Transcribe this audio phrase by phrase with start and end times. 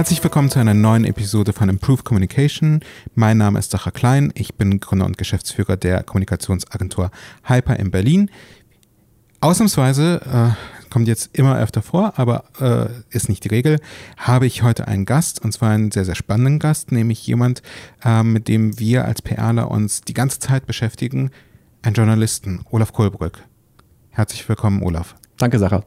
[0.00, 2.80] Herzlich willkommen zu einer neuen Episode von Improve Communication.
[3.14, 4.32] Mein Name ist Sacha Klein.
[4.34, 7.10] Ich bin Gründer und Geschäftsführer der Kommunikationsagentur
[7.44, 8.30] Hyper in Berlin.
[9.40, 13.78] Ausnahmsweise, äh, kommt jetzt immer öfter vor, aber äh, ist nicht die Regel,
[14.16, 17.60] habe ich heute einen Gast und zwar einen sehr, sehr spannenden Gast, nämlich jemand,
[18.02, 21.30] äh, mit dem wir als PRler uns die ganze Zeit beschäftigen,
[21.82, 23.44] ein Journalisten, Olaf Kohlbrück.
[24.08, 25.14] Herzlich willkommen, Olaf.
[25.36, 25.84] Danke, Sacha.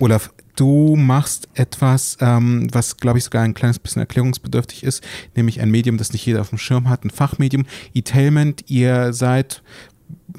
[0.00, 5.02] Olaf, du machst etwas, ähm, was, glaube ich, sogar ein kleines bisschen erklärungsbedürftig ist,
[5.36, 7.64] nämlich ein Medium, das nicht jeder auf dem Schirm hat, ein Fachmedium.
[7.94, 9.62] E-Tailment, ihr seid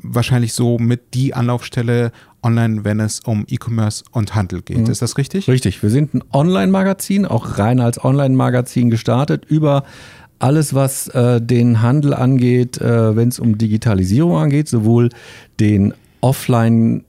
[0.01, 2.11] wahrscheinlich so mit die Anlaufstelle
[2.43, 4.79] online, wenn es um E-Commerce und Handel geht.
[4.79, 4.91] Mhm.
[4.91, 5.47] Ist das richtig?
[5.47, 5.81] Richtig.
[5.81, 9.83] Wir sind ein Online-Magazin, auch rein als Online-Magazin gestartet, über
[10.39, 15.09] alles, was äh, den Handel angeht, äh, wenn es um Digitalisierung angeht, sowohl
[15.59, 17.03] den Offline-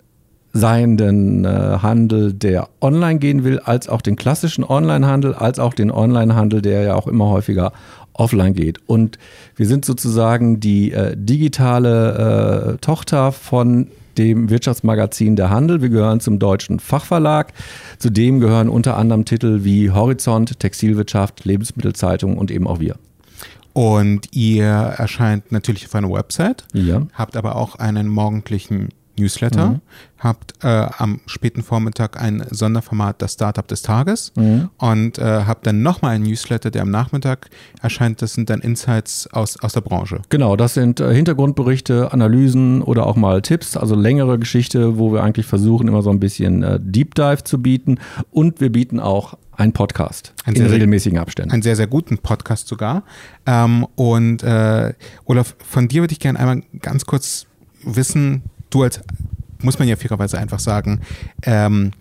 [0.53, 1.49] seienden äh,
[1.83, 6.83] Handel, der online gehen will, als auch den klassischen Online-Handel, als auch den Online-Handel, der
[6.83, 7.73] ja auch immer häufiger
[8.15, 8.81] offline geht.
[8.87, 9.19] Und
[9.57, 15.81] wir sind sozusagen die äh, digitale äh, Tochter von dem Wirtschaftsmagazin Der Handel.
[15.81, 17.53] Wir gehören zum deutschen Fachverlag.
[17.99, 22.97] Zudem gehören unter anderem Titel wie Horizont, Textilwirtschaft, Lebensmittelzeitung und eben auch wir.
[23.75, 27.07] Und ihr erscheint natürlich auf einer Website, ja.
[27.12, 28.89] habt aber auch einen morgendlichen
[29.19, 29.81] Newsletter, mhm.
[30.19, 34.71] habt äh, am späten Vormittag ein Sonderformat, das Startup des Tages mhm.
[34.79, 37.51] und äh, habt dann nochmal einen Newsletter, der am Nachmittag
[37.83, 38.23] erscheint.
[38.23, 40.23] Das sind dann Insights aus, aus der Branche.
[40.29, 45.23] Genau, das sind äh, Hintergrundberichte, Analysen oder auch mal Tipps, also längere Geschichte, wo wir
[45.23, 47.99] eigentlich versuchen, immer so ein bisschen äh, Deep Dive zu bieten
[48.31, 51.53] und wir bieten auch einen Podcast ein in sehr, regelmäßigen Abständen.
[51.53, 53.03] Einen sehr, sehr guten Podcast sogar.
[53.45, 57.47] Ähm, und äh, Olaf, von dir würde ich gerne einmal ganz kurz
[57.83, 59.01] wissen, du als,
[59.63, 61.01] muss man ja fairerweise einfach sagen,
[61.43, 61.93] ähm,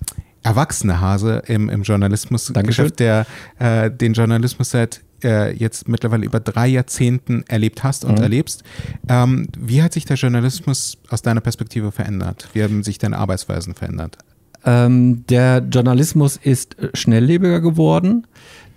[0.43, 3.25] erwachsene Hase im, im Journalismusgeschäft, der
[3.59, 8.23] äh, den Journalismus seit äh, jetzt mittlerweile über drei Jahrzehnten erlebt hast und mhm.
[8.23, 8.63] erlebst.
[9.09, 12.49] Ähm, wie hat sich der Journalismus aus deiner Perspektive verändert?
[12.53, 14.17] Wie haben sich deine Arbeitsweisen verändert?
[14.65, 18.27] Ähm, der Journalismus ist schnelllebiger geworden.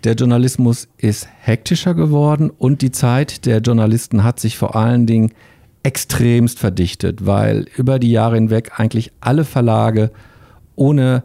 [0.04, 5.32] Der Journalismus ist hektischer geworden und die Zeit der Journalisten hat sich vor allen Dingen
[5.82, 10.10] extremst verdichtet, weil über die Jahre hinweg eigentlich alle Verlage
[10.76, 11.22] ohne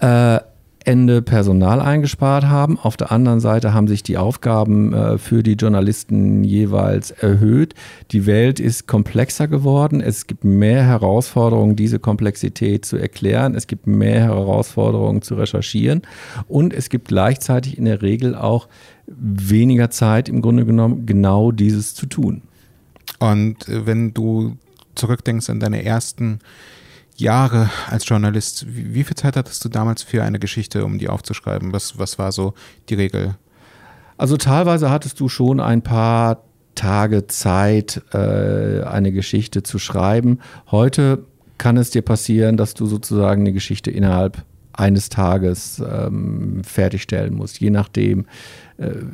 [0.00, 0.40] äh,
[0.84, 2.78] Ende Personal eingespart haben.
[2.78, 7.74] Auf der anderen Seite haben sich die Aufgaben äh, für die Journalisten jeweils erhöht.
[8.12, 10.00] Die Welt ist komplexer geworden.
[10.00, 13.54] Es gibt mehr Herausforderungen, diese Komplexität zu erklären.
[13.54, 16.02] Es gibt mehr Herausforderungen zu recherchieren.
[16.48, 18.66] Und es gibt gleichzeitig in der Regel auch
[19.06, 22.42] weniger Zeit, im Grunde genommen genau dieses zu tun.
[23.18, 24.56] Und äh, wenn du
[24.94, 26.40] zurückdenkst an deine ersten
[27.16, 31.72] Jahre als Journalist, wie, viel Zeit hattest du damals für eine Geschichte, um die aufzuschreiben?
[31.72, 32.54] Was, was war so
[32.88, 33.36] die Regel?
[34.16, 36.42] Also teilweise hattest du schon ein paar
[36.74, 40.40] Tage Zeit, äh, eine Geschichte zu schreiben.
[40.70, 41.24] Heute
[41.58, 47.60] kann es dir passieren, dass du sozusagen eine Geschichte innerhalb eines Tages ähm, fertigstellen musst,
[47.60, 48.26] je nachdem,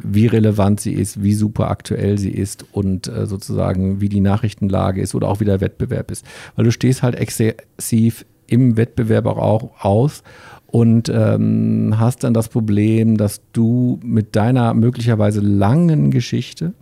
[0.03, 5.01] wie relevant sie ist, wie super aktuell sie ist und äh, sozusagen wie die Nachrichtenlage
[5.01, 6.25] ist oder auch wie der Wettbewerb ist.
[6.55, 10.23] Weil du stehst halt exzessiv im Wettbewerb auch aus
[10.67, 16.75] und ähm, hast dann das Problem, dass du mit deiner möglicherweise langen Geschichte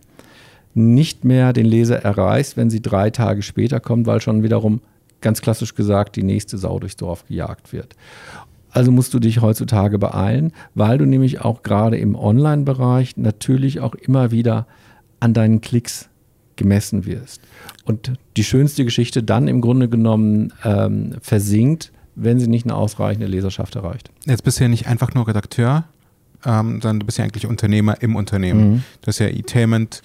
[0.75, 4.81] nicht mehr den Leser erreichst, wenn sie drei Tage später kommt, weil schon wiederum
[5.21, 7.95] ganz klassisch gesagt die nächste Sau durchs Dorf gejagt wird.
[8.75, 13.95] Also musst du dich heutzutage beeilen, weil du nämlich auch gerade im Online-Bereich natürlich auch
[13.95, 14.67] immer wieder
[15.21, 16.09] an deinen Klicks
[16.57, 17.39] gemessen wirst.
[17.85, 23.27] Und die schönste Geschichte dann im Grunde genommen ähm, versinkt, wenn sie nicht eine ausreichende
[23.27, 24.11] Leserschaft erreicht.
[24.25, 25.85] Jetzt bist du ja nicht einfach nur Redakteur,
[26.45, 28.71] ähm, sondern du bist ja eigentlich Unternehmer im Unternehmen.
[28.71, 28.83] Mhm.
[28.99, 30.01] Du hast ja E-Tainment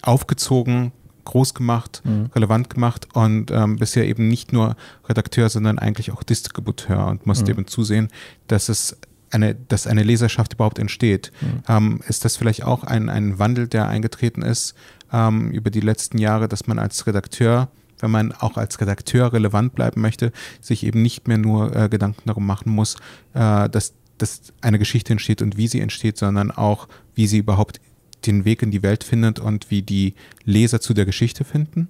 [0.00, 0.92] aufgezogen,
[1.24, 2.30] groß gemacht, mhm.
[2.34, 4.76] relevant gemacht und ähm, bist ja eben nicht nur
[5.08, 7.50] Redakteur, sondern eigentlich auch Distributeur und musst mhm.
[7.50, 8.08] eben zusehen,
[8.46, 8.96] dass es
[9.30, 11.32] eine, dass eine Leserschaft überhaupt entsteht.
[11.40, 11.62] Mhm.
[11.68, 14.74] Ähm, ist das vielleicht auch ein, ein Wandel, der eingetreten ist
[15.12, 17.68] ähm, über die letzten Jahre, dass man als Redakteur
[18.00, 22.22] wenn man auch als Redakteur relevant bleiben möchte, sich eben nicht mehr nur äh, Gedanken
[22.26, 22.96] darum machen muss,
[23.32, 27.80] äh, dass, dass eine Geschichte entsteht und wie sie entsteht, sondern auch, wie sie überhaupt
[28.26, 31.88] den Weg in die Welt findet und wie die Leser zu der Geschichte finden?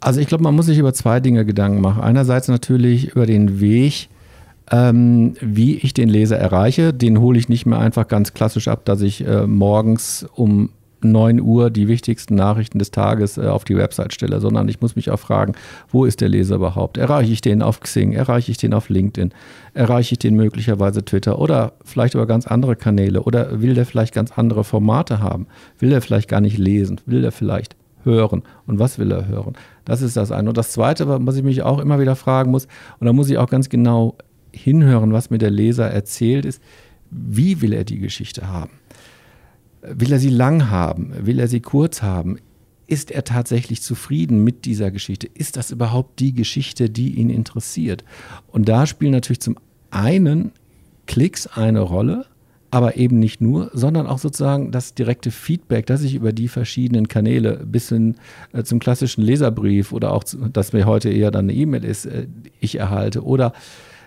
[0.00, 2.02] Also ich glaube, man muss sich über zwei Dinge Gedanken machen.
[2.02, 4.08] Einerseits natürlich über den Weg,
[4.70, 6.92] ähm, wie ich den Leser erreiche.
[6.94, 10.70] Den hole ich nicht mehr einfach ganz klassisch ab, dass ich äh, morgens um
[11.02, 14.96] 9 Uhr die wichtigsten Nachrichten des Tages äh, auf die Website stelle, sondern ich muss
[14.96, 15.54] mich auch fragen,
[15.90, 16.98] wo ist der Leser überhaupt?
[16.98, 18.12] Erreiche ich den auf Xing?
[18.12, 19.32] Erreiche ich den auf LinkedIn?
[19.74, 23.22] Erreiche ich den möglicherweise Twitter oder vielleicht über ganz andere Kanäle?
[23.22, 25.46] Oder will der vielleicht ganz andere Formate haben?
[25.78, 27.00] Will er vielleicht gar nicht lesen?
[27.06, 28.42] Will er vielleicht hören?
[28.66, 29.54] Und was will er hören?
[29.84, 30.48] Das ist das eine.
[30.48, 32.66] Und das zweite, was ich mich auch immer wieder fragen muss,
[32.98, 34.16] und da muss ich auch ganz genau
[34.52, 36.62] hinhören, was mir der Leser erzählt, ist,
[37.10, 38.70] wie will er die Geschichte haben?
[39.82, 41.12] Will er sie lang haben?
[41.26, 42.38] Will er sie kurz haben?
[42.86, 45.28] Ist er tatsächlich zufrieden mit dieser Geschichte?
[45.32, 48.04] Ist das überhaupt die Geschichte, die ihn interessiert?
[48.48, 49.56] Und da spielen natürlich zum
[49.90, 50.52] einen
[51.06, 52.26] Klicks eine Rolle,
[52.70, 57.08] aber eben nicht nur, sondern auch sozusagen das direkte Feedback, das ich über die verschiedenen
[57.08, 58.16] Kanäle bis hin
[58.52, 60.22] äh, zum klassischen Leserbrief oder auch,
[60.52, 62.26] das mir heute eher dann eine E-Mail ist, äh,
[62.60, 63.52] ich erhalte oder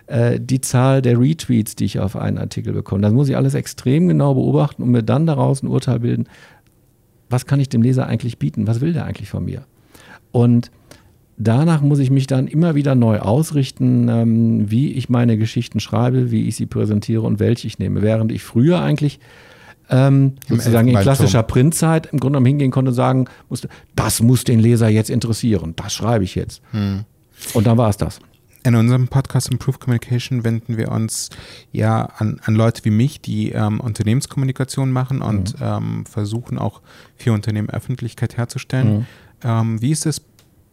[0.08, 3.02] äh, die Zahl der Retweets, die ich auf einen Artikel bekomme.
[3.02, 6.28] Das muss ich alles extrem genau beobachten und mir dann daraus ein Urteil bilden,
[7.30, 8.68] was kann ich dem Leser eigentlich bieten?
[8.68, 9.66] Was will der eigentlich von mir?
[10.32, 10.72] Und
[11.38, 16.32] danach muss ich mich dann immer wieder neu ausrichten, ähm, wie ich meine Geschichten schreibe,
[16.32, 18.02] wie ich sie präsentiere und welche ich nehme.
[18.02, 19.20] Während ich früher eigentlich
[19.90, 24.44] ähm, sozusagen in klassischer Printzeit im Grunde genommen hingehen konnte und sagen musste, das muss
[24.44, 26.62] den Leser jetzt interessieren, das schreibe ich jetzt.
[26.72, 27.06] Hm.
[27.54, 28.20] Und dann war es das.
[28.66, 31.30] In unserem Podcast Improve Communication wenden wir uns
[31.74, 35.66] ja an, an Leute wie mich, die ähm, Unternehmenskommunikation machen und mhm.
[35.66, 36.82] ähm, versuchen auch
[37.18, 39.00] für Unternehmen Öffentlichkeit herzustellen.
[39.00, 39.06] Mhm.
[39.44, 40.22] Ähm, wie ist es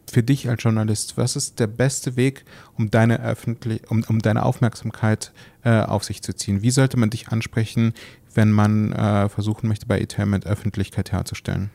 [0.09, 1.17] für dich als Journalist?
[1.17, 2.45] Was ist der beste Weg,
[2.77, 5.33] um deine, Öffentlich um, um deine Aufmerksamkeit
[5.63, 6.61] äh, auf sich zu ziehen?
[6.61, 7.93] Wie sollte man dich ansprechen,
[8.33, 11.71] wenn man äh, versuchen möchte, bei Etermit Öffentlichkeit herzustellen?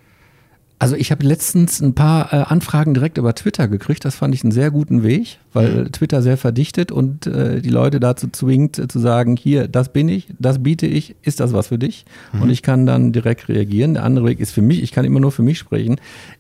[0.79, 4.05] Also ich habe letztens ein paar äh, Anfragen direkt über Twitter gekriegt.
[4.05, 5.93] Das fand ich einen sehr guten Weg, weil mhm.
[5.93, 10.09] Twitter sehr verdichtet und äh, die Leute dazu zwingt äh, zu sagen, hier, das bin
[10.11, 12.05] ich, das biete ich, ist das was für dich?
[12.33, 12.43] Mhm.
[12.43, 13.95] Und ich kann dann direkt reagieren.
[13.95, 15.97] Der andere Weg ist für mich, ich kann immer nur für mich sprechen,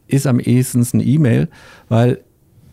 [0.06, 1.48] ist am ehesten eine E-Mail,
[1.88, 2.20] weil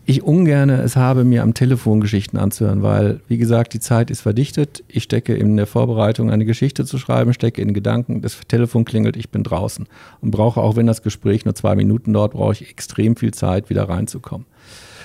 [0.05, 4.21] ich ungerne es habe, mir am Telefon Geschichten anzuhören, weil, wie gesagt, die Zeit ist
[4.21, 4.83] verdichtet.
[4.87, 9.15] Ich stecke in der Vorbereitung, eine Geschichte zu schreiben, stecke in Gedanken, das Telefon klingelt,
[9.15, 9.87] ich bin draußen
[10.19, 13.69] und brauche, auch wenn das Gespräch nur zwei Minuten dauert, brauche ich extrem viel Zeit,
[13.69, 14.45] wieder reinzukommen.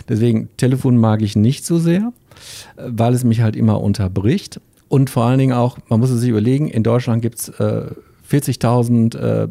[0.09, 2.13] Deswegen, Telefon mag ich nicht so sehr,
[2.77, 4.61] weil es mich halt immer unterbricht.
[4.89, 7.87] Und vor allen Dingen auch, man muss es sich überlegen, in Deutschland gibt es äh,
[8.31, 9.49] 40.000 äh,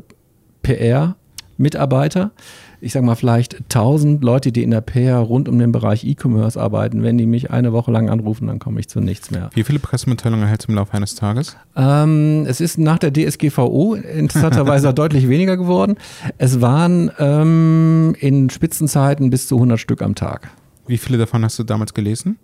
[0.63, 2.31] PR-Mitarbeiter
[2.79, 6.59] ich sag mal, vielleicht 1000 Leute, die in der PR rund um den Bereich E-Commerce
[6.59, 9.50] arbeiten, wenn die mich eine Woche lang anrufen, dann komme ich zu nichts mehr.
[9.53, 11.56] Wie viele Pressemitteilungen erhältst du im Laufe eines Tages?
[11.75, 15.95] Ähm, es ist nach der DSGVO interessanterweise deutlich weniger geworden.
[16.38, 20.50] Es waren ähm, in Spitzenzeiten bis zu 100 Stück am Tag.
[20.85, 22.38] Wie viele davon hast du damals gelesen?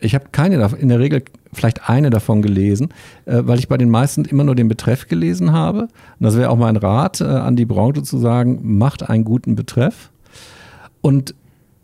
[0.00, 2.88] Ich habe keine in der Regel vielleicht eine davon gelesen,
[3.26, 5.82] äh, weil ich bei den meisten immer nur den Betreff gelesen habe.
[5.82, 9.54] Und das wäre auch mein Rat äh, an die Branche zu sagen, macht einen guten
[9.54, 10.10] Betreff.
[11.00, 11.34] Und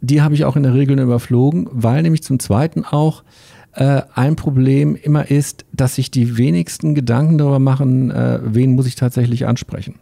[0.00, 3.24] die habe ich auch in der Regel überflogen, weil nämlich zum Zweiten auch
[3.72, 8.12] äh, ein Problem immer ist, dass sich die wenigsten Gedanken darüber machen,
[8.44, 9.96] wen muss ich tatsächlich ansprechen.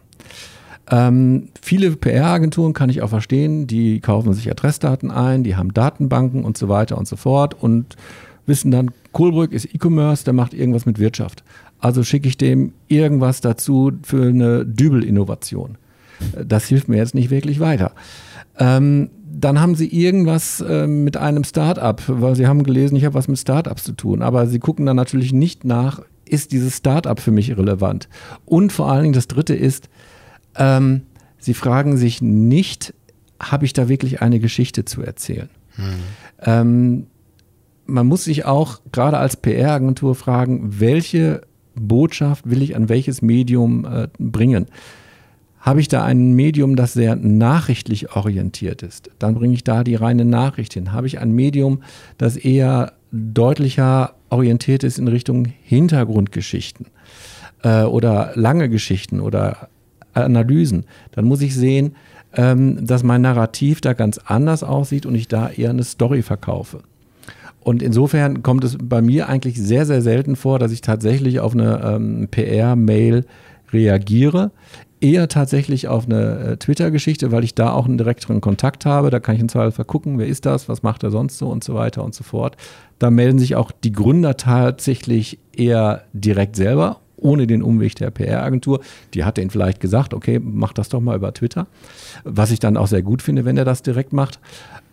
[0.89, 6.45] Ähm, viele PR-Agenturen kann ich auch verstehen, die kaufen sich Adressdaten ein, die haben Datenbanken
[6.45, 7.95] und so weiter und so fort und
[8.45, 11.43] wissen dann, Kohlbrück ist E-Commerce, der macht irgendwas mit Wirtschaft.
[11.79, 15.77] Also schicke ich dem irgendwas dazu für eine Dübel-Innovation.
[16.43, 17.91] Das hilft mir jetzt nicht wirklich weiter.
[18.57, 23.15] Ähm, dann haben sie irgendwas äh, mit einem Start-up, weil sie haben gelesen, ich habe
[23.15, 24.21] was mit Start-ups zu tun.
[24.21, 28.07] Aber sie gucken dann natürlich nicht nach, ist dieses Start-up für mich relevant?
[28.45, 29.89] Und vor allen Dingen das Dritte ist,
[30.57, 31.03] ähm,
[31.37, 32.93] sie fragen sich nicht,
[33.39, 35.49] habe ich da wirklich eine Geschichte zu erzählen?
[35.75, 35.83] Hm.
[36.41, 37.07] Ähm,
[37.85, 41.41] man muss sich auch gerade als PR-Agentur fragen, welche
[41.75, 44.67] Botschaft will ich an welches Medium äh, bringen?
[45.59, 49.95] Habe ich da ein Medium, das sehr nachrichtlich orientiert ist, dann bringe ich da die
[49.95, 50.91] reine Nachricht hin.
[50.91, 51.81] Habe ich ein Medium,
[52.17, 56.87] das eher deutlicher orientiert ist in Richtung Hintergrundgeschichten
[57.63, 59.69] äh, oder lange Geschichten oder
[60.15, 61.95] Analysen, dann muss ich sehen,
[62.33, 66.81] ähm, dass mein Narrativ da ganz anders aussieht und ich da eher eine Story verkaufe.
[67.61, 71.53] Und insofern kommt es bei mir eigentlich sehr, sehr selten vor, dass ich tatsächlich auf
[71.53, 73.25] eine ähm, PR-Mail
[73.73, 74.51] reagiere.
[75.01, 79.09] Eher tatsächlich auf eine äh, Twitter-Geschichte, weil ich da auch einen direkteren Kontakt habe.
[79.09, 81.63] Da kann ich im Zweifel gucken, wer ist das, was macht er sonst so und
[81.63, 82.55] so weiter und so fort.
[82.99, 88.79] Da melden sich auch die Gründer tatsächlich eher direkt selber ohne den Umweg der PR-Agentur.
[89.13, 91.67] Die hat denen vielleicht gesagt, okay, mach das doch mal über Twitter.
[92.23, 94.39] Was ich dann auch sehr gut finde, wenn er das direkt macht.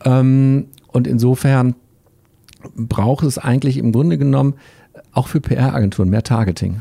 [0.04, 1.74] Ähm, und insofern
[2.74, 4.54] braucht es eigentlich im Grunde genommen
[5.12, 6.80] auch für PR-Agenturen mehr Targeting.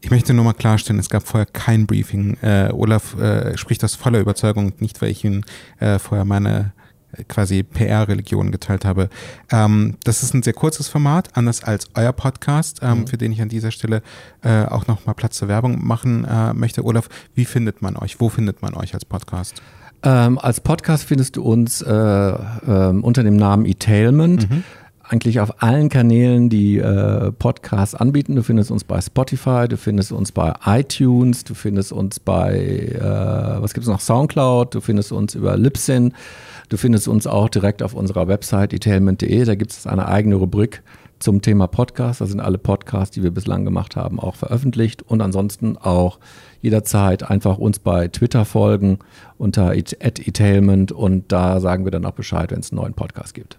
[0.00, 2.36] Ich möchte nur mal klarstellen, es gab vorher kein Briefing.
[2.42, 5.44] Äh, Olaf äh, spricht aus voller Überzeugung, nicht weil ich ihn
[5.78, 6.72] äh, vorher meine
[7.28, 9.08] quasi PR-Religion geteilt habe.
[9.50, 13.06] Ähm, das ist ein sehr kurzes Format, anders als euer Podcast, ähm, mhm.
[13.06, 14.02] für den ich an dieser Stelle
[14.42, 16.84] äh, auch nochmal Platz zur Werbung machen äh, möchte.
[16.84, 18.20] Olaf, wie findet man euch?
[18.20, 19.62] Wo findet man euch als Podcast?
[20.04, 24.50] Ähm, als Podcast findest du uns äh, äh, unter dem Namen Etailment.
[24.50, 24.64] Mhm
[25.12, 28.34] eigentlich auf allen Kanälen, die äh, Podcasts anbieten.
[28.34, 33.62] Du findest uns bei Spotify, du findest uns bei iTunes, du findest uns bei, äh,
[33.62, 36.14] was gibt es noch, Soundcloud, du findest uns über Libsyn,
[36.70, 39.44] du findest uns auch direkt auf unserer Website etailment.de.
[39.44, 40.82] Da gibt es eine eigene Rubrik
[41.18, 42.22] zum Thema Podcast.
[42.22, 45.02] Da sind alle Podcasts, die wir bislang gemacht haben, auch veröffentlicht.
[45.02, 46.20] Und ansonsten auch
[46.62, 48.98] jederzeit einfach uns bei Twitter folgen
[49.36, 53.58] unter etailment und da sagen wir dann auch Bescheid, wenn es einen neuen Podcast gibt.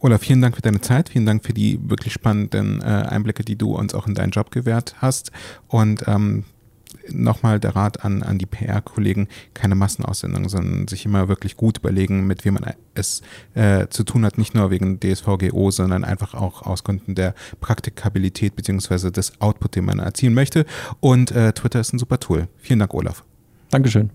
[0.00, 3.56] Olaf, vielen Dank für deine Zeit, vielen Dank für die wirklich spannenden äh, Einblicke, die
[3.56, 5.32] du uns auch in deinen Job gewährt hast.
[5.68, 6.44] Und ähm,
[7.10, 12.26] nochmal der Rat an, an die PR-Kollegen, keine Massenaussendungen, sondern sich immer wirklich gut überlegen,
[12.26, 13.22] mit wem man es
[13.54, 18.56] äh, zu tun hat, nicht nur wegen DSVGO, sondern einfach auch aus Gründen der Praktikabilität
[18.56, 20.66] beziehungsweise des Output, den man erzielen möchte.
[21.00, 22.48] Und äh, Twitter ist ein super Tool.
[22.58, 23.24] Vielen Dank, Olaf.
[23.70, 24.10] Dankeschön.